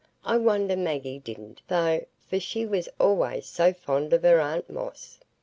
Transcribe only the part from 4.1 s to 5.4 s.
of her aunt Moss."